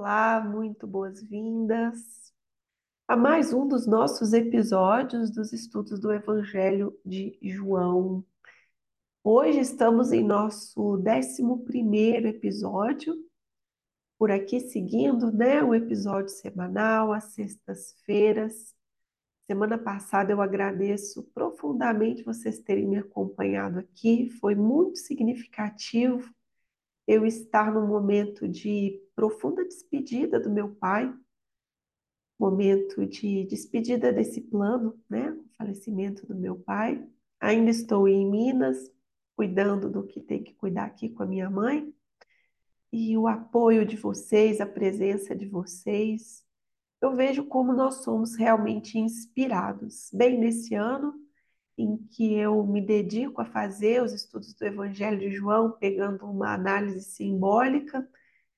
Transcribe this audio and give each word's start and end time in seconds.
Olá, 0.00 0.40
muito 0.40 0.86
boas-vindas 0.86 2.32
a 3.06 3.14
mais 3.14 3.52
um 3.52 3.68
dos 3.68 3.86
nossos 3.86 4.32
episódios 4.32 5.30
dos 5.30 5.52
estudos 5.52 6.00
do 6.00 6.10
Evangelho 6.10 6.98
de 7.04 7.38
João. 7.42 8.24
Hoje 9.22 9.58
estamos 9.58 10.10
em 10.10 10.24
nosso 10.24 10.96
11 10.96 12.26
episódio, 12.26 13.14
por 14.18 14.30
aqui 14.30 14.60
seguindo 14.60 15.30
né, 15.30 15.62
o 15.62 15.74
episódio 15.74 16.30
semanal, 16.30 17.12
às 17.12 17.34
sextas-feiras. 17.34 18.74
Semana 19.46 19.76
passada 19.76 20.32
eu 20.32 20.40
agradeço 20.40 21.24
profundamente 21.34 22.24
vocês 22.24 22.58
terem 22.58 22.88
me 22.88 22.96
acompanhado 22.96 23.78
aqui, 23.80 24.30
foi 24.40 24.54
muito 24.54 24.96
significativo 24.96 26.26
eu 27.06 27.26
estar 27.26 27.70
num 27.74 27.86
momento 27.86 28.48
de 28.48 28.98
profunda 29.20 29.62
despedida 29.62 30.40
do 30.40 30.48
meu 30.48 30.70
pai, 30.76 31.14
momento 32.38 33.04
de 33.04 33.44
despedida 33.44 34.10
desse 34.10 34.40
plano, 34.40 34.98
né? 35.10 35.30
O 35.30 35.44
falecimento 35.58 36.26
do 36.26 36.34
meu 36.34 36.56
pai. 36.56 37.06
Ainda 37.38 37.68
estou 37.68 38.08
em 38.08 38.26
Minas, 38.30 38.90
cuidando 39.36 39.90
do 39.90 40.06
que 40.06 40.20
tem 40.22 40.42
que 40.42 40.54
cuidar 40.54 40.86
aqui 40.86 41.10
com 41.10 41.22
a 41.22 41.26
minha 41.26 41.50
mãe. 41.50 41.92
E 42.90 43.14
o 43.18 43.28
apoio 43.28 43.84
de 43.84 43.94
vocês, 43.94 44.58
a 44.58 44.64
presença 44.64 45.36
de 45.36 45.46
vocês, 45.46 46.42
eu 47.02 47.14
vejo 47.14 47.44
como 47.44 47.74
nós 47.74 47.96
somos 47.96 48.34
realmente 48.36 48.98
inspirados. 48.98 50.08
Bem 50.14 50.38
nesse 50.38 50.74
ano, 50.74 51.12
em 51.76 51.98
que 52.10 52.32
eu 52.36 52.66
me 52.66 52.80
dedico 52.80 53.42
a 53.42 53.44
fazer 53.44 54.02
os 54.02 54.14
estudos 54.14 54.54
do 54.54 54.64
Evangelho 54.64 55.18
de 55.18 55.30
João, 55.30 55.72
pegando 55.72 56.24
uma 56.24 56.54
análise 56.54 57.02
simbólica, 57.02 58.08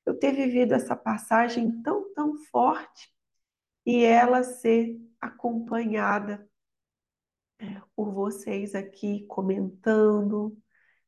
eu 0.07 0.19
ter 0.19 0.33
vivido 0.33 0.75
essa 0.75 0.97
passagem 0.97 1.83
tão, 1.83 2.13
tão 2.15 2.37
forte 2.37 3.11
e 3.87 4.05
ela 4.05 4.43
ser 4.43 5.01
acompanhada 5.21 6.49
é, 7.59 7.81
por 7.95 8.13
vocês 8.13 8.75
aqui 8.75 9.25
comentando, 9.27 10.57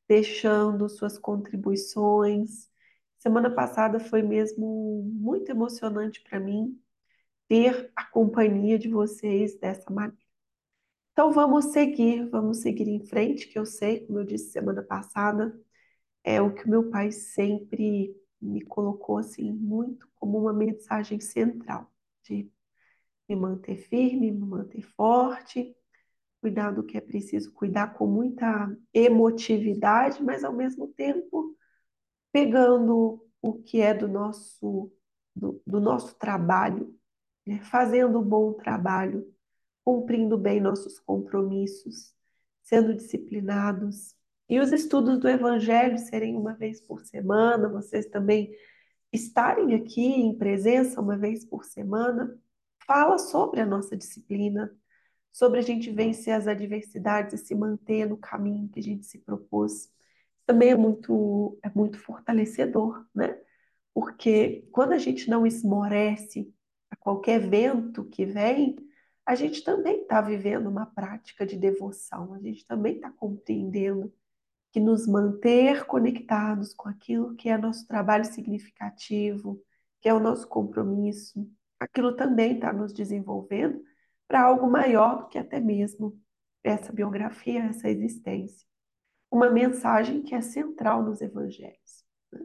deixando 0.08 0.88
suas 0.88 1.18
contribuições. 1.18 2.70
Semana 3.18 3.50
passada 3.54 3.98
foi 4.00 4.22
mesmo 4.22 5.02
muito 5.14 5.50
emocionante 5.50 6.22
para 6.22 6.38
mim 6.40 6.80
ter 7.48 7.92
a 7.96 8.04
companhia 8.04 8.78
de 8.78 8.88
vocês 8.88 9.58
dessa 9.58 9.90
maneira. 9.92 10.22
Então 11.12 11.32
vamos 11.32 11.66
seguir, 11.66 12.28
vamos 12.28 12.58
seguir 12.60 12.88
em 12.88 13.04
frente, 13.04 13.46
que 13.48 13.58
eu 13.58 13.64
sei, 13.66 14.06
como 14.06 14.18
eu 14.18 14.24
disse 14.24 14.50
semana 14.50 14.82
passada, 14.82 15.56
é 16.24 16.40
o 16.42 16.54
que 16.54 16.68
meu 16.68 16.90
pai 16.90 17.12
sempre 17.12 18.14
me 18.44 18.62
colocou 18.62 19.18
assim 19.18 19.52
muito 19.52 20.08
como 20.16 20.38
uma 20.38 20.52
mensagem 20.52 21.20
central 21.20 21.90
de 22.22 22.50
me 23.28 23.36
manter 23.36 23.76
firme, 23.76 24.30
me 24.30 24.46
manter 24.46 24.82
forte, 24.82 25.74
cuidar 26.40 26.70
do 26.72 26.84
que 26.84 26.98
é 26.98 27.00
preciso 27.00 27.52
cuidar 27.52 27.94
com 27.94 28.06
muita 28.06 28.76
emotividade, 28.92 30.22
mas 30.22 30.44
ao 30.44 30.52
mesmo 30.52 30.88
tempo 30.88 31.56
pegando 32.32 33.24
o 33.40 33.54
que 33.62 33.80
é 33.80 33.94
do 33.94 34.08
nosso 34.08 34.92
do, 35.34 35.60
do 35.66 35.80
nosso 35.80 36.14
trabalho, 36.16 36.94
né? 37.46 37.60
fazendo 37.62 38.20
um 38.20 38.22
bom 38.22 38.52
trabalho 38.52 39.26
cumprindo 39.84 40.38
bem 40.38 40.60
nossos 40.60 40.98
compromissos, 41.00 42.14
sendo 42.62 42.94
disciplinados. 42.94 44.13
E 44.48 44.60
os 44.60 44.72
estudos 44.72 45.18
do 45.18 45.28
Evangelho 45.28 45.98
serem 45.98 46.36
uma 46.36 46.54
vez 46.54 46.80
por 46.80 47.00
semana, 47.00 47.68
vocês 47.68 48.06
também 48.06 48.54
estarem 49.12 49.74
aqui 49.74 50.04
em 50.04 50.36
presença 50.36 51.00
uma 51.00 51.16
vez 51.16 51.44
por 51.44 51.64
semana, 51.64 52.36
fala 52.86 53.18
sobre 53.18 53.60
a 53.60 53.66
nossa 53.66 53.96
disciplina, 53.96 54.70
sobre 55.32 55.58
a 55.60 55.62
gente 55.62 55.90
vencer 55.90 56.34
as 56.34 56.46
adversidades 56.46 57.34
e 57.34 57.44
se 57.46 57.54
manter 57.54 58.08
no 58.08 58.16
caminho 58.16 58.68
que 58.68 58.80
a 58.80 58.82
gente 58.82 59.06
se 59.06 59.18
propôs. 59.18 59.90
Também 60.46 60.70
é 60.70 60.76
muito, 60.76 61.58
é 61.62 61.70
muito 61.74 61.98
fortalecedor, 61.98 63.06
né? 63.14 63.38
Porque 63.94 64.68
quando 64.72 64.92
a 64.92 64.98
gente 64.98 65.30
não 65.30 65.46
esmorece 65.46 66.52
a 66.90 66.96
qualquer 66.96 67.40
vento 67.48 68.04
que 68.04 68.26
vem, 68.26 68.76
a 69.24 69.34
gente 69.34 69.64
também 69.64 70.02
está 70.02 70.20
vivendo 70.20 70.68
uma 70.68 70.86
prática 70.86 71.46
de 71.46 71.56
devoção, 71.56 72.34
a 72.34 72.40
gente 72.40 72.66
também 72.66 72.96
está 72.96 73.10
compreendendo 73.10 74.12
que 74.74 74.80
nos 74.80 75.06
manter 75.06 75.86
conectados 75.86 76.74
com 76.74 76.88
aquilo 76.88 77.36
que 77.36 77.48
é 77.48 77.56
nosso 77.56 77.86
trabalho 77.86 78.24
significativo, 78.24 79.62
que 80.00 80.08
é 80.08 80.12
o 80.12 80.18
nosso 80.18 80.48
compromisso, 80.48 81.48
aquilo 81.78 82.16
também 82.16 82.56
está 82.56 82.72
nos 82.72 82.92
desenvolvendo 82.92 83.80
para 84.26 84.42
algo 84.42 84.68
maior 84.68 85.18
do 85.18 85.28
que 85.28 85.38
até 85.38 85.60
mesmo 85.60 86.20
essa 86.64 86.92
biografia, 86.92 87.62
essa 87.62 87.88
existência. 87.88 88.66
Uma 89.30 89.48
mensagem 89.48 90.22
que 90.22 90.34
é 90.34 90.40
central 90.40 91.04
nos 91.04 91.20
evangelhos. 91.20 92.04
Né? 92.32 92.40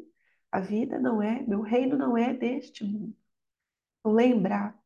A 0.52 0.60
vida 0.60 1.00
não 1.00 1.24
é, 1.24 1.42
meu 1.42 1.62
reino 1.62 1.98
não 1.98 2.16
é 2.16 2.32
deste 2.32 2.84
mundo. 2.84 3.18
Então, 4.02 4.12
lembrar 4.12 4.80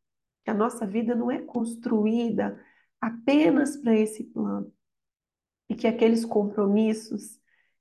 que 0.45 0.49
a 0.49 0.53
nossa 0.53 0.87
vida 0.87 1.13
não 1.13 1.29
é 1.29 1.41
construída 1.41 2.57
apenas 3.01 3.75
para 3.75 3.93
esse 3.93 4.23
plano 4.23 4.73
e 5.73 5.75
que 5.75 5.87
aqueles 5.87 6.23
compromissos 6.23 7.39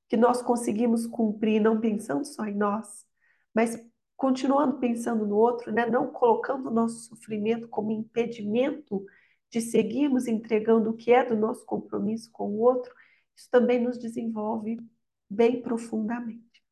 que 0.08 0.16
nós 0.16 0.40
conseguimos 0.40 1.06
cumprir 1.06 1.60
não 1.60 1.78
pensando 1.78 2.24
só 2.24 2.46
em 2.46 2.54
nós, 2.54 3.06
mas 3.54 3.78
continuando 4.16 4.78
pensando 4.78 5.26
no 5.26 5.36
outro, 5.36 5.70
né? 5.70 5.84
não 5.84 6.10
colocando 6.10 6.68
o 6.68 6.72
nosso 6.72 7.08
sofrimento 7.08 7.68
como 7.68 7.90
impedimento 7.90 9.04
de 9.50 9.60
seguirmos 9.60 10.26
entregando 10.26 10.90
o 10.90 10.96
que 10.96 11.12
é 11.12 11.22
do 11.22 11.36
nosso 11.36 11.66
compromisso 11.66 12.30
com 12.32 12.48
o 12.48 12.60
outro, 12.60 12.90
isso 13.36 13.50
também 13.50 13.78
nos 13.78 13.98
desenvolve 13.98 14.80
bem 15.28 15.60
profundamente. 15.60 16.62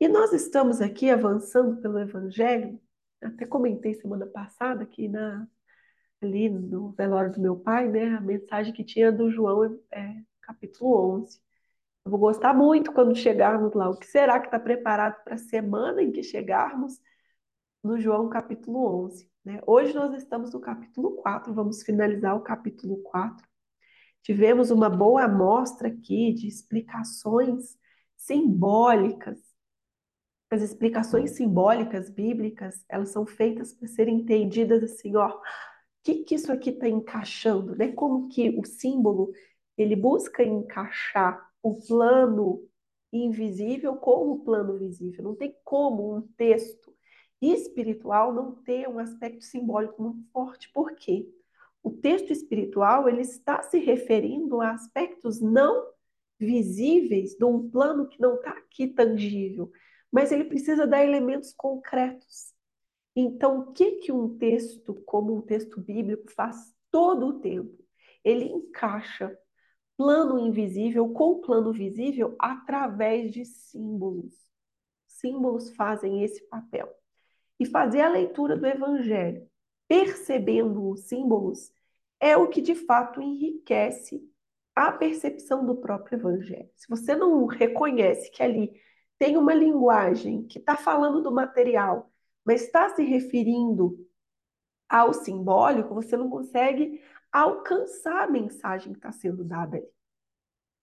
E 0.00 0.08
nós 0.08 0.32
estamos 0.32 0.80
aqui 0.80 1.10
avançando 1.10 1.80
pelo 1.82 1.98
Evangelho 1.98 2.80
até 3.20 3.44
comentei 3.44 3.94
semana 3.94 4.26
passada 4.26 4.86
que 4.86 5.08
na, 5.08 5.46
ali 6.22 6.48
no 6.48 6.92
velório 6.92 7.32
do 7.32 7.40
meu 7.40 7.56
pai, 7.58 7.88
né, 7.88 8.14
a 8.14 8.20
mensagem 8.20 8.72
que 8.72 8.84
tinha 8.84 9.10
do 9.10 9.30
João 9.30 9.78
é 9.90 10.22
capítulo 10.48 11.20
11. 11.20 11.38
Eu 12.04 12.10
vou 12.10 12.18
gostar 12.18 12.54
muito 12.54 12.92
quando 12.92 13.14
chegarmos 13.14 13.74
lá. 13.74 13.90
O 13.90 13.96
que 13.96 14.06
será 14.06 14.40
que 14.40 14.46
está 14.46 14.58
preparado 14.58 15.22
para 15.22 15.34
a 15.34 15.38
semana 15.38 16.02
em 16.02 16.10
que 16.10 16.22
chegarmos 16.22 16.98
no 17.84 18.00
João 18.00 18.28
capítulo 18.30 19.04
11? 19.04 19.30
Né? 19.44 19.60
Hoje 19.66 19.94
nós 19.94 20.14
estamos 20.14 20.52
no 20.52 20.60
capítulo 20.60 21.16
4, 21.16 21.52
vamos 21.52 21.82
finalizar 21.82 22.34
o 22.34 22.40
capítulo 22.40 22.96
4. 23.02 23.46
Tivemos 24.22 24.70
uma 24.70 24.88
boa 24.88 25.24
amostra 25.24 25.88
aqui 25.88 26.32
de 26.32 26.48
explicações 26.48 27.78
simbólicas 28.16 29.38
as 30.50 30.62
explicações 30.62 31.32
simbólicas 31.32 32.08
bíblicas, 32.08 32.82
elas 32.88 33.10
são 33.10 33.26
feitas 33.26 33.74
para 33.74 33.86
serem 33.86 34.20
entendidas 34.20 34.82
assim, 34.82 35.14
ó, 35.14 35.28
o 35.28 35.40
que, 36.02 36.24
que 36.24 36.34
isso 36.34 36.50
aqui 36.50 36.70
está 36.70 36.88
encaixando, 36.88 37.76
né? 37.76 37.88
Como 37.92 38.28
que 38.28 38.48
o 38.58 38.64
símbolo, 38.64 39.30
ele 39.78 39.96
busca 39.96 40.42
encaixar 40.42 41.48
o 41.62 41.74
plano 41.74 42.66
invisível 43.12 43.96
com 43.96 44.32
o 44.32 44.40
plano 44.40 44.78
visível. 44.78 45.24
Não 45.24 45.34
tem 45.34 45.56
como 45.64 46.16
um 46.16 46.22
texto 46.36 46.94
espiritual 47.40 48.34
não 48.34 48.52
ter 48.52 48.88
um 48.88 48.98
aspecto 48.98 49.44
simbólico 49.44 50.02
muito 50.02 50.28
forte. 50.32 50.70
Por 50.72 50.94
quê? 50.94 51.28
O 51.82 51.90
texto 51.90 52.32
espiritual, 52.32 53.08
ele 53.08 53.22
está 53.22 53.62
se 53.62 53.78
referindo 53.78 54.60
a 54.60 54.72
aspectos 54.72 55.40
não 55.40 55.86
visíveis 56.38 57.34
de 57.36 57.44
um 57.44 57.70
plano 57.70 58.08
que 58.08 58.20
não 58.20 58.34
está 58.34 58.50
aqui 58.50 58.88
tangível 58.88 59.72
mas 60.10 60.32
ele 60.32 60.44
precisa 60.44 60.86
dar 60.86 61.04
elementos 61.04 61.52
concretos. 61.52 62.54
Então, 63.14 63.60
o 63.60 63.72
que, 63.72 63.92
que 63.96 64.12
um 64.12 64.38
texto, 64.38 64.94
como 65.04 65.36
um 65.36 65.42
texto 65.42 65.80
bíblico, 65.80 66.30
faz 66.32 66.74
todo 66.90 67.26
o 67.26 67.40
tempo? 67.40 67.76
Ele 68.24 68.44
encaixa 68.44 69.36
plano 69.98 70.38
invisível 70.38 71.08
com 71.08 71.40
plano 71.40 71.72
visível 71.72 72.36
através 72.38 73.32
de 73.32 73.44
símbolos. 73.44 74.32
Símbolos 75.08 75.74
fazem 75.74 76.22
esse 76.22 76.40
papel. 76.48 76.88
E 77.58 77.66
fazer 77.66 78.02
a 78.02 78.08
leitura 78.08 78.56
do 78.56 78.64
Evangelho, 78.64 79.44
percebendo 79.88 80.88
os 80.88 81.08
símbolos, 81.08 81.72
é 82.20 82.36
o 82.36 82.48
que 82.48 82.62
de 82.62 82.76
fato 82.76 83.20
enriquece 83.20 84.22
a 84.72 84.92
percepção 84.92 85.66
do 85.66 85.74
próprio 85.74 86.16
Evangelho. 86.16 86.70
Se 86.76 86.88
você 86.88 87.16
não 87.16 87.44
reconhece 87.46 88.30
que 88.30 88.40
ali 88.40 88.80
tem 89.18 89.36
uma 89.36 89.52
linguagem 89.52 90.46
que 90.46 90.60
está 90.60 90.76
falando 90.76 91.20
do 91.20 91.32
material, 91.32 92.12
mas 92.44 92.62
está 92.62 92.88
se 92.90 93.02
referindo 93.02 93.98
ao 94.88 95.12
simbólico, 95.12 95.92
você 95.92 96.16
não 96.16 96.30
consegue 96.30 97.02
alcançar 97.40 98.24
a 98.24 98.30
mensagem 98.30 98.92
que 98.92 98.98
está 98.98 99.12
sendo 99.12 99.44
dada 99.44 99.76
ali. 99.76 99.88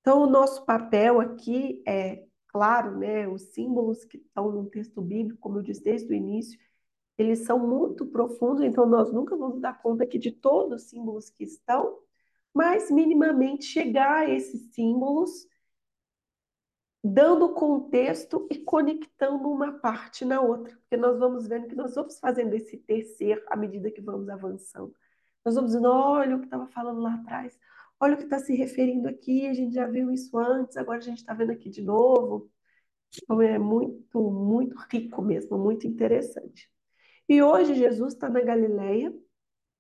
Então, 0.02 0.22
o 0.22 0.28
nosso 0.28 0.66
papel 0.66 1.20
aqui 1.20 1.84
é, 1.88 2.26
claro, 2.48 2.98
né, 2.98 3.28
os 3.28 3.54
símbolos 3.54 4.06
que 4.06 4.18
estão 4.18 4.52
no 4.52 4.70
texto 4.70 5.02
bíblico, 5.02 5.40
como 5.40 5.58
eu 5.58 5.64
disse 5.64 5.84
desde 5.84 6.12
o 6.12 6.16
início, 6.16 6.60
eles 7.18 7.40
são 7.40 7.58
muito 7.60 8.06
profundos, 8.06 8.64
então 8.64 8.86
nós 8.86 9.12
nunca 9.12 9.36
vamos 9.36 9.60
dar 9.62 9.82
conta 9.82 10.04
aqui 10.04 10.18
de 10.20 10.32
todos 10.32 10.84
os 10.84 10.90
símbolos 10.90 11.30
que 11.30 11.44
estão, 11.44 11.98
mas 12.54 12.92
minimamente 12.92 13.66
chegar 13.66 14.26
a 14.26 14.30
esses 14.30 14.74
símbolos, 14.74 15.48
dando 17.04 17.54
contexto 17.54 18.48
e 18.52 18.58
conectando 18.60 19.50
uma 19.50 19.74
parte 19.80 20.26
na 20.26 20.42
outra, 20.42 20.76
porque 20.78 20.98
nós 20.98 21.20
vamos 21.20 21.48
vendo 21.48 21.68
que 21.68 21.76
nós 21.76 21.96
vamos 21.96 22.20
fazendo 22.20 22.54
esse 22.54 22.78
tecer 22.78 23.44
à 23.48 23.56
medida 23.56 23.92
que 23.92 24.02
vamos 24.02 24.28
avançando. 24.30 24.94
Nós 25.46 25.56
vamos 25.56 25.72
dizendo, 25.72 25.90
olha 25.90 26.36
o 26.36 26.40
que 26.40 26.46
estava 26.46 26.68
falando 26.68 27.00
lá 27.02 27.14
atrás, 27.16 27.58
olha 28.00 28.16
o 28.16 28.18
que 28.18 28.24
está 28.24 28.40
se 28.40 28.56
referindo 28.56 29.08
aqui, 29.08 29.48
a 29.48 29.54
gente 29.54 29.76
já 29.76 29.88
viu 29.88 30.12
isso 30.12 30.38
antes, 30.38 30.76
agora 30.76 30.98
a 30.98 31.02
gente 31.02 31.20
está 31.20 31.34
vendo 31.34 31.52
aqui 31.52 31.70
de 31.70 31.82
novo. 31.82 32.50
Então 33.24 33.42
é 33.42 33.58
muito, 33.58 34.20
muito 34.32 34.76
rico 34.92 35.22
mesmo, 35.22 35.58
muito 35.58 35.88
interessante. 35.88 36.70
E 37.30 37.42
hoje 37.42 37.76
Jesus 37.76 38.14
está 38.14 38.30
na 38.30 38.42
Galileia 38.42 39.14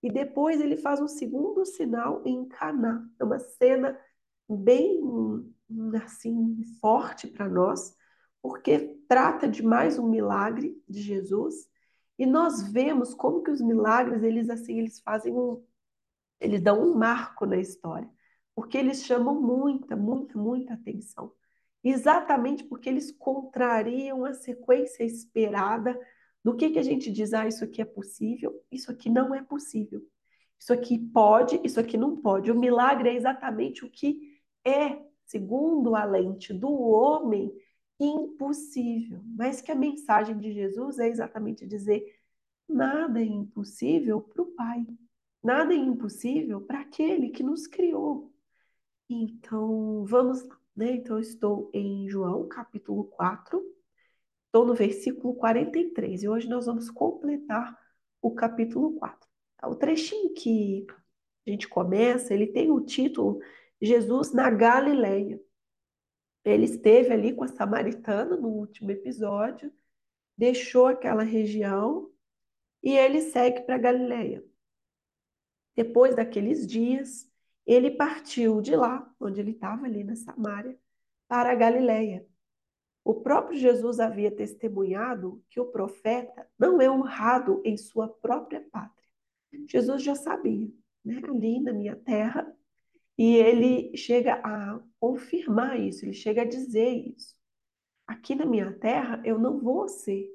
e 0.01 0.11
depois 0.11 0.61
ele 0.61 0.77
faz 0.77 1.01
um 1.01 1.07
segundo 1.07 1.65
sinal 1.65 2.21
em 2.25 2.47
Caná. 2.47 3.07
É 3.19 3.23
uma 3.23 3.39
cena 3.39 3.99
bem 4.47 5.01
assim 6.03 6.63
forte 6.79 7.27
para 7.27 7.49
nós, 7.49 7.95
porque 8.41 8.99
trata 9.07 9.47
de 9.47 9.63
mais 9.63 9.97
um 9.97 10.07
milagre 10.07 10.79
de 10.87 11.01
Jesus. 11.01 11.67
E 12.17 12.25
nós 12.25 12.71
vemos 12.71 13.13
como 13.13 13.43
que 13.43 13.51
os 13.51 13.61
milagres, 13.61 14.23
eles 14.23 14.49
assim, 14.49 14.79
eles 14.79 14.99
fazem 14.99 15.33
um 15.33 15.63
eles 16.39 16.61
dão 16.61 16.81
um 16.81 16.95
marco 16.95 17.45
na 17.45 17.57
história, 17.57 18.09
porque 18.53 18.77
eles 18.77 19.03
chamam 19.03 19.41
muita, 19.41 19.95
muita, 19.95 20.37
muita 20.37 20.73
atenção. 20.73 21.31
Exatamente 21.83 22.63
porque 22.63 22.89
eles 22.89 23.11
contrariam 23.11 24.25
a 24.25 24.33
sequência 24.33 25.03
esperada 25.03 25.97
do 26.43 26.55
que, 26.55 26.69
que 26.69 26.79
a 26.79 26.83
gente 26.83 27.11
diz, 27.11 27.33
ah, 27.33 27.47
isso 27.47 27.63
aqui 27.63 27.81
é 27.81 27.85
possível, 27.85 28.53
isso 28.71 28.91
aqui 28.91 29.09
não 29.09 29.33
é 29.33 29.41
possível. 29.43 30.01
Isso 30.59 30.73
aqui 30.73 30.97
pode, 30.97 31.59
isso 31.63 31.79
aqui 31.79 31.97
não 31.97 32.17
pode. 32.17 32.51
O 32.51 32.59
milagre 32.59 33.09
é 33.09 33.15
exatamente 33.15 33.85
o 33.85 33.89
que 33.89 34.39
é, 34.63 34.99
segundo 35.25 35.95
a 35.95 36.05
lente 36.05 36.53
do 36.53 36.71
homem, 36.71 37.51
impossível. 37.99 39.21
Mas 39.25 39.61
que 39.61 39.71
a 39.71 39.75
mensagem 39.75 40.37
de 40.37 40.53
Jesus 40.53 40.99
é 40.99 41.07
exatamente 41.07 41.65
dizer: 41.65 42.03
nada 42.67 43.19
é 43.21 43.25
impossível 43.25 44.21
para 44.21 44.41
o 44.41 44.47
Pai, 44.47 44.85
nada 45.43 45.73
é 45.73 45.77
impossível 45.77 46.61
para 46.61 46.81
aquele 46.81 47.29
que 47.29 47.43
nos 47.43 47.67
criou. 47.67 48.33
Então, 49.09 50.05
vamos 50.05 50.43
lá. 50.47 50.59
Né? 50.75 50.91
Então, 50.95 51.19
estou 51.19 51.71
em 51.73 52.09
João, 52.09 52.47
capítulo 52.49 53.05
4, 53.05 53.63
Estou 54.55 54.65
no 54.65 54.73
versículo 54.73 55.35
43 55.35 56.23
e 56.23 56.29
hoje 56.29 56.47
nós 56.47 56.65
vamos 56.65 56.89
completar 56.89 57.77
o 58.21 58.33
capítulo 58.33 58.93
4. 58.93 59.19
Tá? 59.57 59.67
O 59.67 59.75
trechinho 59.75 60.33
que 60.33 60.87
a 61.45 61.49
gente 61.49 61.67
começa, 61.67 62.33
ele 62.33 62.47
tem 62.47 62.71
o 62.71 62.79
título 62.79 63.41
Jesus 63.81 64.31
na 64.31 64.49
Galileia. 64.49 65.41
Ele 66.45 66.65
esteve 66.65 67.11
ali 67.11 67.33
com 67.33 67.43
a 67.43 67.47
samaritana 67.49 68.37
no 68.37 68.47
último 68.47 68.91
episódio, 68.91 69.73
deixou 70.37 70.87
aquela 70.87 71.23
região 71.23 72.11
e 72.83 72.95
ele 72.95 73.21
segue 73.21 73.61
para 73.61 73.77
Galileia. 73.77 74.45
Depois 75.75 76.15
daqueles 76.15 76.65
dias, 76.65 77.29
ele 77.65 77.91
partiu 77.91 78.61
de 78.61 78.75
lá, 78.75 79.13
onde 79.19 79.41
ele 79.41 79.51
estava 79.51 79.85
ali 79.85 80.03
na 80.03 80.15
Samária, 80.15 80.79
para 81.27 81.51
a 81.51 81.55
Galileia 81.55 82.25
o 83.05 83.13
próprio 83.13 83.55
Jesus 83.55 83.99
havia 83.99 84.31
testemunhado 84.31 85.39
que 85.47 85.59
o 85.59 85.67
profeta 85.67 86.49
não 86.57 86.81
é 86.81 86.89
honrado 86.89 87.61
em 87.63 87.77
sua 87.77 88.07
própria 88.07 88.59
pátria. 88.71 89.07
Jesus 89.69 90.01
já 90.01 90.15
sabia, 90.15 90.67
né? 91.03 91.21
ali 91.23 91.61
na 91.61 91.71
minha 91.71 91.95
terra, 91.95 92.51
e 93.17 93.35
ele 93.35 93.95
chega 93.95 94.35
a 94.43 94.79
confirmar 94.99 95.79
isso, 95.79 96.05
ele 96.05 96.13
chega 96.13 96.41
a 96.41 96.45
dizer 96.45 96.89
isso. 97.15 97.33
Aqui 98.07 98.35
na 98.35 98.45
minha 98.45 98.71
terra 98.73 99.21
eu 99.23 99.39
não 99.39 99.59
vou 99.59 99.87
ser 99.87 100.29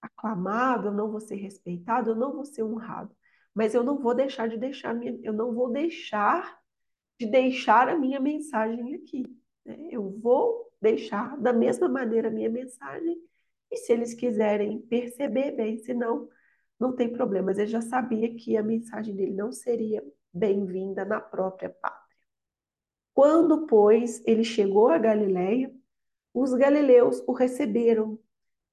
aclamado, 0.00 0.88
eu 0.88 0.92
não 0.92 1.10
vou 1.10 1.20
ser 1.20 1.36
respeitado, 1.36 2.10
eu 2.10 2.16
não 2.16 2.32
vou 2.32 2.44
ser 2.44 2.62
honrado, 2.62 3.14
mas 3.54 3.74
eu 3.74 3.82
não 3.82 3.98
vou 3.98 4.14
deixar 4.14 4.48
de 4.48 4.56
deixar 4.56 4.94
minha, 4.94 5.18
eu 5.22 5.32
não 5.32 5.52
vou 5.52 5.70
deixar 5.70 6.58
de 7.18 7.26
deixar 7.26 7.88
a 7.88 7.98
minha 7.98 8.20
mensagem 8.20 8.94
aqui. 8.94 9.24
Né? 9.64 9.88
Eu 9.90 10.10
vou 10.20 10.70
deixar 10.80 11.36
da 11.38 11.52
mesma 11.52 11.88
maneira 11.88 12.28
a 12.28 12.30
minha 12.30 12.50
mensagem, 12.50 13.16
e 13.70 13.76
se 13.76 13.92
eles 13.92 14.14
quiserem 14.14 14.80
perceber, 14.82 15.52
bem, 15.52 15.78
se 15.78 15.92
não, 15.92 16.28
não 16.78 16.94
tem 16.94 17.12
problema. 17.12 17.46
Mas 17.46 17.58
ele 17.58 17.68
já 17.68 17.80
sabia 17.80 18.34
que 18.34 18.56
a 18.56 18.62
mensagem 18.62 19.14
dele 19.14 19.32
não 19.32 19.50
seria 19.50 20.04
bem-vinda 20.36 21.04
na 21.04 21.20
própria 21.20 21.70
pátria. 21.70 22.16
Quando, 23.14 23.66
pois, 23.66 24.22
ele 24.26 24.44
chegou 24.44 24.88
a 24.88 24.98
Galiléia, 24.98 25.74
os 26.34 26.52
galileus 26.52 27.22
o 27.26 27.32
receberam, 27.32 28.18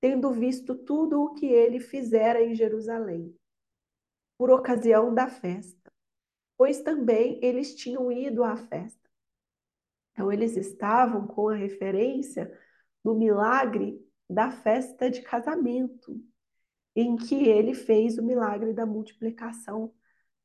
tendo 0.01 0.33
visto 0.33 0.75
tudo 0.75 1.23
o 1.23 1.33
que 1.33 1.45
ele 1.45 1.79
fizera 1.79 2.43
em 2.43 2.53
Jerusalém, 2.53 3.33
por 4.37 4.51
ocasião 4.51 5.13
da 5.13 5.29
festa, 5.29 5.89
pois 6.57 6.81
também 6.81 7.39
eles 7.41 7.73
tinham 7.73 8.11
ido 8.11 8.43
à 8.43 8.57
festa. 8.57 9.09
Então, 10.11 10.29
eles 10.29 10.57
estavam 10.57 11.25
com 11.25 11.47
a 11.47 11.55
referência 11.55 12.51
do 13.01 13.15
milagre 13.15 14.05
da 14.29 14.51
festa 14.51 15.09
de 15.09 15.21
casamento, 15.21 16.21
em 16.93 17.15
que 17.15 17.47
ele 17.47 17.73
fez 17.73 18.17
o 18.17 18.23
milagre 18.23 18.73
da 18.73 18.85
multiplicação. 18.85 19.93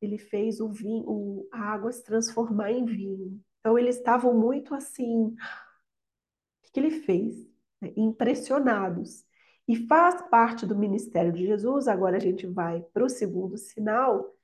Ele 0.00 0.18
fez 0.18 0.60
o 0.60 0.68
vinho, 0.68 1.46
a 1.52 1.58
água 1.58 1.92
se 1.92 2.04
transformar 2.04 2.70
em 2.70 2.84
vinho. 2.84 3.40
Então, 3.60 3.78
eles 3.78 3.96
estavam 3.96 4.32
muito 4.34 4.74
assim. 4.74 5.26
O 5.26 6.72
que, 6.72 6.80
ele 6.80 6.90
fez? 6.90 7.36
Né? 7.80 7.92
Impressionados. 7.96 9.24
E 9.66 9.86
faz 9.86 10.22
parte 10.30 10.64
do 10.64 10.78
ministério 10.78 11.32
de 11.32 11.46
Jesus, 11.46 11.88
agora 11.88 12.16
a 12.16 12.20
gente 12.20 12.46
vai 12.46 12.80
para 12.92 13.04
o 13.04 13.08
segundo 13.08 13.58
sinal, 13.58 14.34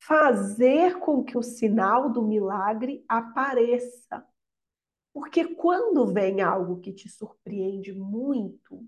fazer 0.00 0.98
com 0.98 1.22
que 1.22 1.38
o 1.38 1.42
sinal 1.42 2.10
do 2.10 2.22
milagre 2.22 3.04
apareça. 3.08 4.26
Porque 5.12 5.54
quando 5.54 6.06
vem 6.06 6.40
algo 6.40 6.80
que 6.80 6.92
te 6.92 7.08
surpreende 7.08 7.92
muito, 7.92 8.84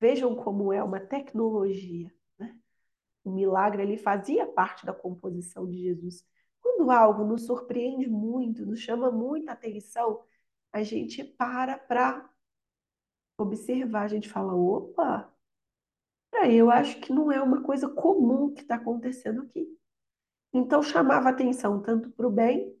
vejam 0.00 0.34
como 0.34 0.72
é 0.72 0.82
uma 0.82 1.00
tecnologia. 1.00 2.10
O 3.24 3.30
milagre 3.30 3.82
ali 3.82 3.96
fazia 3.98 4.46
parte 4.46 4.86
da 4.86 4.92
composição 4.92 5.68
de 5.68 5.78
Jesus. 5.78 6.24
Quando 6.60 6.90
algo 6.90 7.24
nos 7.24 7.46
surpreende 7.46 8.08
muito, 8.08 8.64
nos 8.66 8.80
chama 8.80 9.10
muita 9.10 9.52
atenção, 9.52 10.22
a 10.72 10.82
gente 10.82 11.24
para 11.24 11.78
para 11.78 12.28
observar, 13.38 14.02
a 14.02 14.08
gente 14.08 14.28
fala, 14.28 14.54
opa, 14.54 15.32
eu 16.48 16.70
acho 16.70 17.00
que 17.00 17.12
não 17.12 17.30
é 17.32 17.42
uma 17.42 17.62
coisa 17.62 17.88
comum 17.88 18.52
que 18.52 18.62
está 18.62 18.76
acontecendo 18.76 19.42
aqui. 19.42 19.66
Então 20.52 20.82
chamava 20.82 21.28
atenção 21.28 21.80
tanto 21.80 22.10
para 22.10 22.26
o 22.26 22.30
bem 22.30 22.76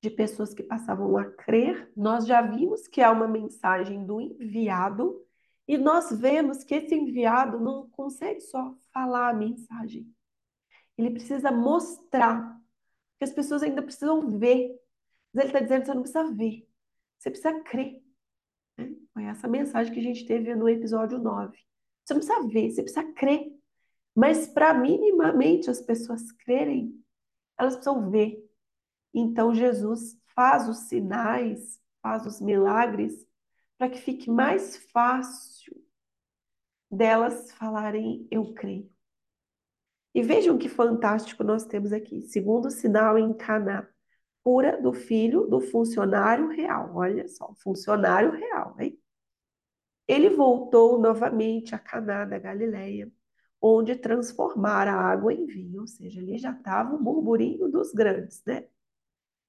de 0.00 0.10
pessoas 0.10 0.54
que 0.54 0.62
passavam 0.62 1.16
a 1.16 1.24
crer, 1.24 1.90
nós 1.96 2.26
já 2.26 2.40
vimos 2.40 2.86
que 2.86 3.00
há 3.02 3.10
uma 3.10 3.26
mensagem 3.26 4.04
do 4.06 4.20
enviado 4.20 5.24
e 5.66 5.76
nós 5.76 6.10
vemos 6.12 6.62
que 6.62 6.74
esse 6.74 6.94
enviado 6.94 7.58
não 7.58 7.90
consegue 7.90 8.40
só 8.40 8.74
falar 8.98 9.30
a 9.30 9.34
mensagem. 9.34 10.12
Ele 10.96 11.10
precisa 11.10 11.52
mostrar, 11.52 12.58
que 13.16 13.24
as 13.24 13.32
pessoas 13.32 13.62
ainda 13.62 13.82
precisam 13.82 14.38
ver. 14.38 14.76
Mas 15.32 15.44
ele 15.44 15.52
está 15.52 15.60
dizendo 15.60 15.80
que 15.82 15.86
você 15.86 15.94
não 15.94 16.02
precisa 16.02 16.32
ver, 16.34 16.68
você 17.18 17.30
precisa 17.30 17.60
crer. 17.60 18.02
Né? 18.76 18.96
Foi 19.12 19.24
essa 19.24 19.46
mensagem 19.46 19.92
que 19.92 20.00
a 20.00 20.02
gente 20.02 20.26
teve 20.26 20.54
no 20.54 20.68
episódio 20.68 21.18
9. 21.18 21.56
Você 22.04 22.14
não 22.14 22.20
precisa 22.20 22.48
ver, 22.48 22.70
você 22.70 22.82
precisa 22.82 23.12
crer. 23.12 23.52
Mas 24.14 24.48
para 24.48 24.74
minimamente 24.74 25.70
as 25.70 25.80
pessoas 25.80 26.32
crerem, 26.32 26.92
elas 27.56 27.74
precisam 27.74 28.10
ver. 28.10 28.44
Então 29.14 29.54
Jesus 29.54 30.18
faz 30.34 30.68
os 30.68 30.88
sinais, 30.88 31.80
faz 32.02 32.26
os 32.26 32.40
milagres, 32.40 33.26
para 33.76 33.90
que 33.90 33.98
fique 33.98 34.28
mais 34.28 34.76
fácil 34.90 35.76
delas 36.90 37.52
falarem 37.52 38.26
eu 38.30 38.52
creio. 38.54 38.90
E 40.14 40.22
vejam 40.22 40.58
que 40.58 40.68
fantástico 40.68 41.44
nós 41.44 41.64
temos 41.64 41.92
aqui. 41.92 42.22
Segundo 42.22 42.70
sinal 42.70 43.18
em 43.18 43.32
Caná, 43.34 43.88
cura 44.42 44.80
do 44.80 44.92
filho 44.92 45.46
do 45.46 45.60
funcionário 45.60 46.48
real. 46.48 46.92
Olha 46.96 47.28
só, 47.28 47.54
funcionário 47.62 48.30
real, 48.32 48.74
hein? 48.80 48.98
Ele 50.06 50.30
voltou 50.30 50.98
novamente 50.98 51.74
a 51.74 51.78
Caná 51.78 52.24
da 52.24 52.38
Galileia, 52.38 53.12
onde 53.60 53.94
transformara 53.94 54.92
a 54.92 55.00
água 55.12 55.32
em 55.32 55.46
vinho, 55.46 55.82
ou 55.82 55.86
seja, 55.86 56.20
ali 56.20 56.38
já 56.38 56.52
estava 56.52 56.94
o 56.94 57.02
burburinho 57.02 57.68
dos 57.70 57.92
grandes, 57.92 58.42
né? 58.46 58.66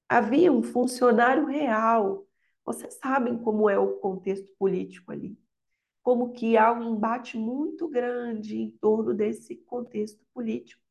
Havia 0.09 0.51
um 0.51 0.63
funcionário 0.63 1.45
real. 1.45 2.27
Vocês 2.65 2.95
sabem 2.95 3.37
como 3.37 3.69
é 3.69 3.77
o 3.79 3.99
contexto 3.99 4.51
político 4.57 5.11
ali. 5.11 5.37
Como 6.01 6.31
que 6.31 6.57
há 6.57 6.71
um 6.71 6.95
embate 6.95 7.37
muito 7.37 7.87
grande 7.87 8.57
em 8.57 8.71
torno 8.71 9.13
desse 9.13 9.55
contexto 9.55 10.25
político. 10.33 10.81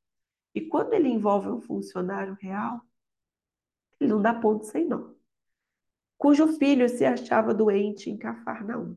E 0.54 0.60
quando 0.60 0.92
ele 0.94 1.08
envolve 1.08 1.48
um 1.48 1.60
funcionário 1.60 2.36
real, 2.40 2.80
ele 4.00 4.10
não 4.10 4.22
dá 4.22 4.34
ponto 4.34 4.64
sem 4.64 4.86
nó, 4.86 5.10
cujo 6.16 6.58
filho 6.58 6.88
se 6.88 7.04
achava 7.04 7.54
doente 7.54 8.10
em 8.10 8.16
Cafarnaum. 8.16 8.96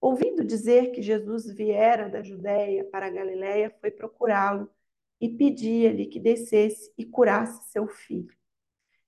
Ouvindo 0.00 0.44
dizer 0.44 0.90
que 0.90 1.00
Jesus 1.00 1.46
viera 1.52 2.08
da 2.08 2.22
Judéia 2.22 2.84
para 2.84 3.06
a 3.06 3.10
Galiléia, 3.10 3.74
foi 3.80 3.90
procurá-lo 3.90 4.68
e 5.20 5.28
pedia-lhe 5.28 6.06
que 6.06 6.18
descesse 6.18 6.92
e 6.98 7.04
curasse 7.04 7.70
seu 7.70 7.86
filho, 7.86 8.36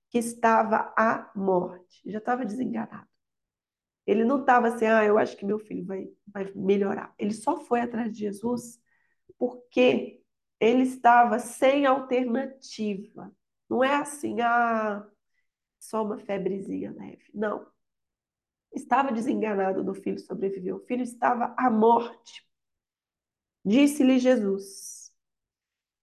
que 0.09 0.17
estava 0.17 0.93
à 0.97 1.29
morte. 1.35 2.09
Já 2.09 2.19
estava 2.19 2.45
desenganado. 2.45 3.14
Ele 4.05 4.23
não 4.23 4.41
estava 4.41 4.67
assim, 4.67 4.85
ah, 4.85 5.03
eu 5.03 5.17
acho 5.17 5.35
que 5.37 5.45
meu 5.45 5.59
filho 5.59 5.85
vai, 5.85 6.07
vai 6.27 6.51
melhorar. 6.55 7.13
Ele 7.17 7.33
só 7.33 7.57
foi 7.57 7.81
atrás 7.81 8.11
de 8.11 8.19
Jesus 8.19 8.79
porque 9.37 10.21
ele 10.59 10.83
estava 10.83 11.39
sem 11.39 11.85
alternativa. 11.85 13.31
Não 13.69 13.83
é 13.83 13.95
assim, 13.95 14.41
ah, 14.41 15.05
só 15.79 16.03
uma 16.03 16.17
febrezinha 16.19 16.93
leve. 16.93 17.23
Não. 17.33 17.65
Estava 18.73 19.11
desenganado 19.11 19.83
do 19.83 19.93
filho 19.93 20.19
sobreviveu. 20.19 20.77
O 20.77 20.85
filho 20.85 21.03
estava 21.03 21.53
à 21.57 21.69
morte. 21.69 22.45
Disse-lhe 23.63 24.19
Jesus: 24.19 25.11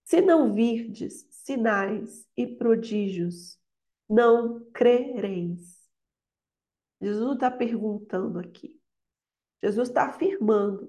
Se 0.04 0.21
não 0.21 0.52
virdes 0.54 1.26
sinais 1.30 2.26
e 2.37 2.47
prodígios, 2.47 3.59
não 4.09 4.64
crereis. 4.73 5.82
Jesus 7.02 7.35
está 7.35 7.50
perguntando 7.50 8.38
aqui. 8.38 8.80
Jesus 9.61 9.88
está 9.88 10.06
afirmando: 10.06 10.88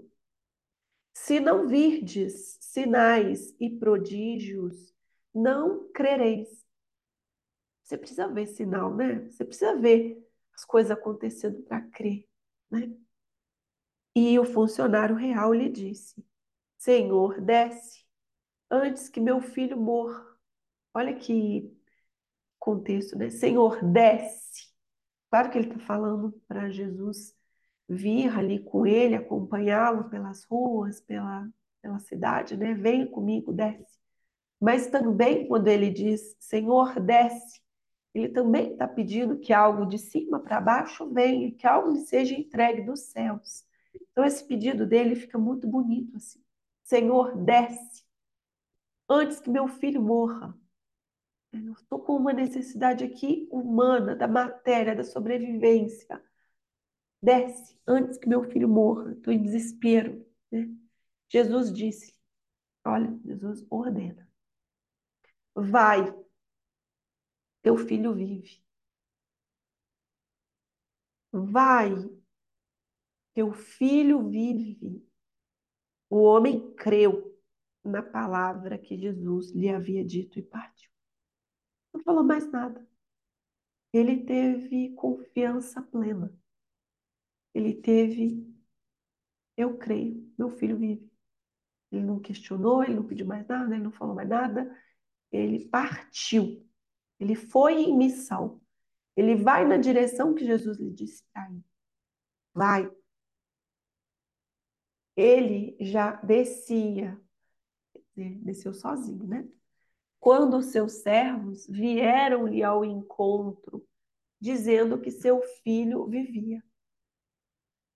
se 1.13 1.39
não 1.39 1.67
virdes 1.67 2.57
sinais 2.61 3.55
e 3.59 3.69
prodígios, 3.69 4.93
não 5.33 5.91
crereis. 5.91 6.63
Você 7.81 7.97
precisa 7.97 8.27
ver 8.27 8.47
sinal, 8.47 8.95
né? 8.95 9.27
Você 9.29 9.43
precisa 9.43 9.75
ver 9.75 10.23
as 10.53 10.63
coisas 10.63 10.91
acontecendo 10.91 11.63
para 11.63 11.81
crer, 11.81 12.27
né? 12.69 12.95
E 14.15 14.37
o 14.37 14.45
funcionário 14.45 15.15
real 15.15 15.51
lhe 15.53 15.69
disse: 15.69 16.23
Senhor, 16.77 17.41
desce 17.41 18.05
antes 18.69 19.09
que 19.09 19.19
meu 19.19 19.41
filho 19.41 19.77
morra. 19.77 20.25
Olha 20.93 21.15
que 21.15 21.75
contexto, 22.59 23.17
né? 23.17 23.29
Senhor, 23.29 23.83
desce. 23.83 24.62
Claro 25.33 25.49
que 25.49 25.57
ele 25.57 25.69
está 25.69 25.79
falando 25.79 26.31
para 26.47 26.69
Jesus 26.69 27.35
vir 27.89 28.29
ali 28.37 28.59
com 28.59 28.85
ele, 28.85 29.15
acompanhá-lo 29.15 30.07
pelas 30.07 30.43
ruas, 30.43 31.01
pela, 31.01 31.49
pela 31.81 31.97
cidade, 31.97 32.55
né? 32.55 32.75
Vem 32.75 33.07
comigo, 33.09 33.51
desce. 33.51 33.97
Mas 34.61 34.85
também 34.85 35.47
quando 35.47 35.69
ele 35.69 35.89
diz, 35.89 36.35
Senhor, 36.39 36.99
desce, 36.99 37.59
ele 38.13 38.29
também 38.29 38.73
está 38.73 38.87
pedindo 38.87 39.39
que 39.39 39.51
algo 39.51 39.87
de 39.87 39.97
cima 39.97 40.39
para 40.39 40.61
baixo 40.61 41.11
venha, 41.11 41.51
que 41.51 41.65
algo 41.65 41.89
lhe 41.89 42.01
seja 42.01 42.35
entregue 42.35 42.83
dos 42.83 42.99
céus. 42.99 43.65
Então 44.11 44.23
esse 44.23 44.47
pedido 44.47 44.85
dele 44.85 45.15
fica 45.15 45.39
muito 45.39 45.67
bonito 45.67 46.15
assim. 46.15 46.43
Senhor, 46.83 47.35
desce 47.43 48.05
antes 49.09 49.39
que 49.39 49.49
meu 49.49 49.67
filho 49.67 49.99
morra. 49.99 50.55
Eu 51.53 51.73
estou 51.73 51.99
com 51.99 52.15
uma 52.15 52.33
necessidade 52.33 53.03
aqui 53.03 53.47
humana, 53.51 54.15
da 54.15 54.27
matéria, 54.27 54.95
da 54.95 55.03
sobrevivência. 55.03 56.21
Desce 57.21 57.79
antes 57.87 58.17
que 58.17 58.27
meu 58.27 58.43
filho 58.49 58.67
morra. 58.67 59.11
Estou 59.13 59.31
em 59.31 59.41
desespero. 59.41 60.25
Né? 60.51 60.67
Jesus 61.29 61.71
disse: 61.71 62.13
Olha, 62.83 63.15
Jesus 63.23 63.65
ordena. 63.69 64.27
Vai, 65.55 66.11
teu 67.61 67.77
filho 67.77 68.15
vive. 68.15 68.63
Vai, 71.31 71.91
teu 73.35 73.53
filho 73.53 74.27
vive. 74.27 75.07
O 76.09 76.23
homem 76.23 76.73
creu 76.75 77.39
na 77.83 78.01
palavra 78.01 78.77
que 78.77 78.97
Jesus 78.97 79.51
lhe 79.51 79.69
havia 79.69 80.03
dito 80.03 80.39
e 80.39 80.41
partiu. 80.41 80.92
Não 81.93 82.01
falou 82.03 82.23
mais 82.23 82.49
nada. 82.51 82.85
Ele 83.93 84.25
teve 84.25 84.93
confiança 84.95 85.81
plena. 85.81 86.33
Ele 87.53 87.73
teve, 87.73 88.51
eu 89.55 89.77
creio, 89.77 90.33
meu 90.37 90.49
filho 90.49 90.77
vive. 90.77 91.11
Ele 91.91 92.03
não 92.03 92.19
questionou, 92.19 92.83
ele 92.83 92.95
não 92.95 93.05
pediu 93.05 93.25
mais 93.27 93.45
nada, 93.47 93.75
ele 93.75 93.83
não 93.83 93.91
falou 93.91 94.15
mais 94.15 94.27
nada. 94.27 94.75
Ele 95.31 95.67
partiu. 95.69 96.67
Ele 97.19 97.35
foi 97.35 97.75
em 97.83 97.97
missão. 97.97 98.61
Ele 99.15 99.35
vai 99.35 99.65
na 99.67 99.77
direção 99.77 100.33
que 100.33 100.45
Jesus 100.45 100.79
lhe 100.79 100.91
disse 100.91 101.23
para 101.31 101.51
ir. 101.51 101.63
Vai. 102.53 102.91
Ele 105.15 105.77
já 105.79 106.13
descia, 106.23 107.19
desceu 108.15 108.73
sozinho, 108.73 109.25
né? 109.27 109.47
Quando 110.23 110.61
seus 110.61 111.01
servos 111.01 111.67
vieram-lhe 111.67 112.63
ao 112.63 112.85
encontro, 112.85 113.85
dizendo 114.39 115.01
que 115.01 115.11
seu 115.11 115.41
filho 115.41 116.07
vivia. 116.07 116.63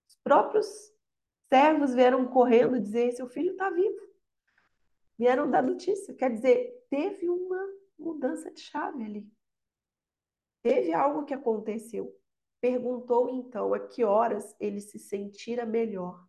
Os 0.09 0.17
próprios 0.21 0.67
servos 1.47 1.93
vieram 1.93 2.27
correndo 2.27 2.81
dizer: 2.81 3.13
seu 3.13 3.29
filho 3.29 3.51
está 3.51 3.69
vivo. 3.69 4.01
Vieram 5.17 5.49
dar 5.49 5.63
notícia. 5.63 6.13
Quer 6.13 6.31
dizer, 6.33 6.85
teve 6.89 7.29
uma 7.29 7.65
mudança 7.97 8.51
de 8.51 8.59
chave 8.59 9.05
ali. 9.05 9.31
Teve 10.61 10.91
algo 10.91 11.23
que 11.23 11.33
aconteceu. 11.33 12.13
Perguntou 12.59 13.29
então 13.29 13.73
a 13.73 13.79
que 13.79 14.03
horas 14.03 14.53
ele 14.59 14.81
se 14.81 14.99
sentira 14.99 15.65
melhor. 15.65 16.27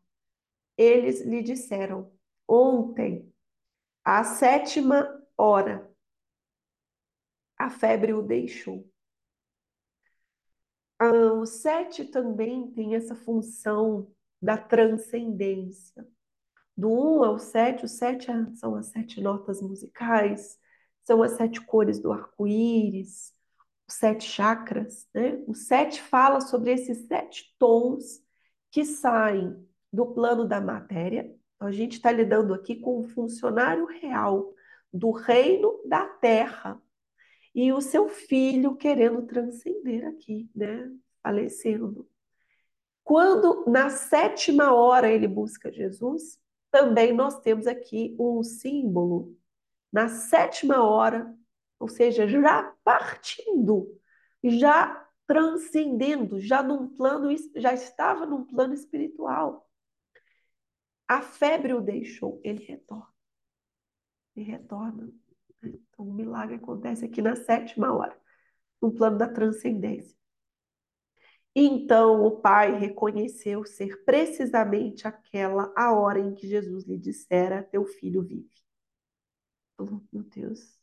Eles 0.76 1.23
lhe 1.23 1.43
disseram: 1.43 2.12
ontem, 2.47 3.35
à 4.05 4.23
sétima 4.23 5.19
hora, 5.37 5.88
a 7.59 7.71
febre 7.71 8.12
o 8.12 8.23
deixou. 8.23 8.88
Ah, 10.99 11.33
o 11.35 11.47
sete 11.47 12.05
também 12.05 12.71
tem 12.73 12.95
essa 12.95 13.15
função 13.15 14.11
da 14.41 14.57
transcendência. 14.57 16.07
Do 16.77 16.91
um 16.91 17.25
ao 17.25 17.38
sete, 17.38 17.85
o 17.85 17.88
sete 17.88 18.31
é, 18.31 18.55
são 18.55 18.77
as 18.77 18.87
sete 18.87 19.21
notas 19.21 19.61
musicais, 19.61 20.59
são 21.05 21.23
as 21.23 21.33
sete 21.33 21.61
cores 21.61 21.99
do 22.00 22.12
arco-íris, 22.12 23.33
os 23.88 23.95
sete 23.95 24.25
chakras. 24.25 25.09
Né? 25.15 25.43
O 25.47 25.55
sete 25.55 26.00
fala 26.00 26.41
sobre 26.41 26.73
esses 26.73 27.07
sete 27.07 27.55
tons 27.59 28.23
que 28.71 28.85
saem 28.85 29.67
do 29.93 30.07
plano 30.15 30.47
da 30.47 30.61
matéria. 30.61 31.35
A 31.59 31.73
gente 31.73 31.95
está 31.95 32.12
lidando 32.12 32.55
aqui 32.55 32.77
com 32.77 33.00
um 33.00 33.09
funcionário 33.09 33.87
real 33.87 34.53
do 34.93 35.11
reino 35.11 35.81
da 35.87 36.07
terra. 36.07 36.81
E 37.61 37.73
o 37.73 37.81
seu 37.81 38.09
filho 38.09 38.77
querendo 38.77 39.27
transcender 39.27 40.07
aqui, 40.07 40.49
né? 40.55 40.88
Falecendo. 41.21 42.09
Quando 43.03 43.69
na 43.69 43.91
sétima 43.91 44.73
hora 44.73 45.11
ele 45.11 45.27
busca 45.27 45.73
Jesus, 45.73 46.41
também 46.71 47.12
nós 47.12 47.41
temos 47.41 47.67
aqui 47.67 48.15
um 48.17 48.45
símbolo. 48.45 49.37
Na 49.93 50.09
sétima 50.09 50.85
hora, 50.85 51.37
ou 51.81 51.88
seja, 51.88 52.29
já 52.29 52.62
partindo, 52.85 53.93
já 54.41 55.05
transcendendo, 55.27 56.38
já 56.38 56.62
num 56.62 56.88
plano, 56.88 57.29
já 57.57 57.75
estava 57.75 58.25
num 58.25 58.45
plano 58.45 58.73
espiritual. 58.73 59.69
A 61.09 61.23
febre 61.23 61.75
o 61.75 61.81
deixou, 61.81 62.41
ele 62.45 62.62
retorna 62.62 63.12
e 64.37 64.45
retorna. 64.45 65.12
Então, 65.62 66.07
o 66.07 66.12
milagre 66.12 66.57
acontece 66.57 67.05
aqui 67.05 67.21
na 67.21 67.35
sétima 67.35 67.93
hora, 67.93 68.17
no 68.81 68.93
plano 68.93 69.19
da 69.19 69.29
transcendência. 69.29 70.17
Então 71.55 72.25
o 72.25 72.41
pai 72.41 72.79
reconheceu 72.79 73.65
ser 73.65 74.05
precisamente 74.05 75.09
aquela 75.09 75.73
a 75.77 75.93
hora 75.93 76.21
em 76.21 76.33
que 76.33 76.47
Jesus 76.47 76.85
lhe 76.85 76.97
dissera: 76.97 77.65
Teu 77.65 77.85
filho 77.85 78.23
vive. 78.23 78.49
Oh, 79.77 80.00
meu 80.12 80.23
Deus, 80.25 80.79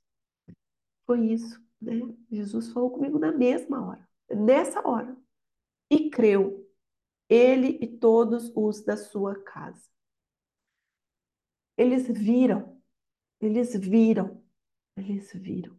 foi 1.05 1.27
isso, 1.27 1.61
né? 1.81 2.01
Jesus 2.29 2.71
falou 2.73 2.91
comigo 2.91 3.17
na 3.19 3.31
mesma 3.31 3.87
hora, 3.87 4.09
nessa 4.29 4.85
hora, 4.85 5.15
e 5.89 6.09
creu, 6.09 6.67
ele 7.29 7.77
e 7.81 7.87
todos 7.87 8.51
os 8.55 8.83
da 8.83 8.97
sua 8.97 9.35
casa. 9.43 9.87
Eles 11.77 12.07
viram 12.07 12.75
eles 13.39 13.75
viram, 13.75 14.41
eles 14.95 15.31
viram. 15.33 15.77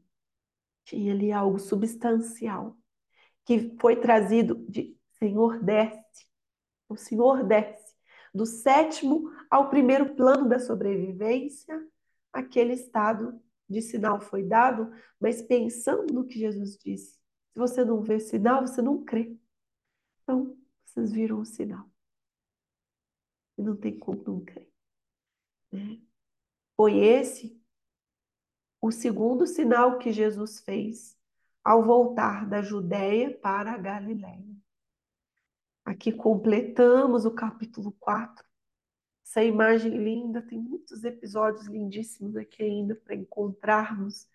Tinha 0.84 1.12
ali 1.12 1.32
algo 1.32 1.58
substancial 1.58 2.76
que 3.44 3.76
foi 3.80 3.96
trazido 3.96 4.54
de 4.68 4.96
Senhor 5.18 5.62
desce. 5.62 6.26
O 6.88 6.96
Senhor 6.96 7.44
desce. 7.44 7.94
do 8.34 8.44
sétimo 8.44 9.30
ao 9.50 9.70
primeiro 9.70 10.14
plano 10.14 10.46
da 10.46 10.58
sobrevivência, 10.58 11.74
aquele 12.30 12.74
estado 12.74 13.40
de 13.66 13.80
sinal 13.80 14.20
foi 14.20 14.42
dado, 14.42 14.92
mas 15.18 15.40
pensando 15.40 16.12
no 16.12 16.26
que 16.26 16.38
Jesus 16.38 16.76
disse. 16.76 17.12
Se 17.52 17.58
você 17.58 17.82
não 17.82 18.02
vê 18.02 18.20
sinal, 18.20 18.60
você 18.66 18.82
não 18.82 19.02
crê. 19.02 19.34
Então, 20.22 20.54
vocês 20.84 21.12
viram 21.12 21.40
o 21.40 21.46
sinal. 21.46 21.88
E 23.56 23.62
não 23.62 23.74
tem 23.74 23.98
como 23.98 24.22
não 24.22 24.44
crer. 24.44 24.70
Né? 25.72 25.98
Foi 26.76 26.98
esse 26.98 27.55
o 28.86 28.92
segundo 28.92 29.48
sinal 29.48 29.98
que 29.98 30.12
Jesus 30.12 30.60
fez 30.60 31.16
ao 31.64 31.82
voltar 31.82 32.48
da 32.48 32.62
Judéia 32.62 33.36
para 33.36 33.72
a 33.72 33.76
Galiléia. 33.76 34.56
Aqui 35.84 36.12
completamos 36.12 37.24
o 37.24 37.32
capítulo 37.32 37.90
4. 37.98 38.44
Essa 39.24 39.42
imagem 39.42 39.90
linda, 39.98 40.40
tem 40.40 40.60
muitos 40.60 41.02
episódios 41.02 41.66
lindíssimos 41.66 42.36
aqui 42.36 42.62
ainda 42.62 42.94
para 42.94 43.16
encontrarmos 43.16 44.28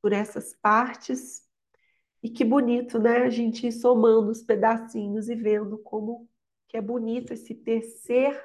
por 0.00 0.14
essas 0.14 0.54
partes. 0.56 1.46
E 2.22 2.30
que 2.30 2.46
bonito, 2.46 2.98
né? 2.98 3.18
A 3.18 3.30
gente 3.30 3.66
ir 3.66 3.72
somando 3.72 4.30
os 4.30 4.42
pedacinhos 4.42 5.28
e 5.28 5.34
vendo 5.34 5.76
como 5.76 6.26
que 6.66 6.78
é 6.78 6.80
bonito 6.80 7.34
esse 7.34 7.54
tecer 7.54 8.42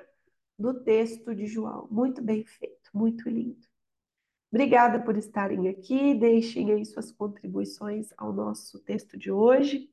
do 0.60 0.84
texto 0.84 1.34
de 1.34 1.46
João. 1.46 1.88
Muito 1.90 2.22
bem 2.22 2.44
feito, 2.44 2.90
muito 2.94 3.30
lindo. 3.30 3.73
Obrigada 4.54 5.00
por 5.04 5.18
estarem 5.18 5.68
aqui. 5.68 6.14
Deixem 6.14 6.72
aí 6.72 6.86
suas 6.86 7.12
contribuições 7.12 8.10
ao 8.16 8.32
nosso 8.32 8.80
texto 8.84 9.18
de 9.18 9.32
hoje. 9.32 9.90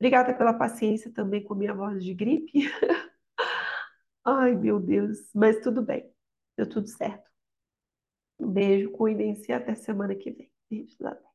Obrigada 0.00 0.32
pela 0.32 0.54
paciência 0.54 1.12
também 1.12 1.44
com 1.44 1.54
minha 1.54 1.74
voz 1.74 2.02
de 2.02 2.14
gripe. 2.14 2.52
Ai, 4.24 4.54
meu 4.54 4.80
Deus, 4.80 5.18
mas 5.34 5.60
tudo 5.60 5.82
bem. 5.82 6.10
Deu 6.56 6.66
tudo 6.68 6.88
certo. 6.88 7.30
Um 8.38 8.50
beijo, 8.50 8.90
cuidem-se 8.90 9.52
até 9.52 9.74
semana 9.74 10.14
que 10.14 10.30
vem. 10.30 10.50
Beijos, 10.70 11.00
até. 11.02 11.31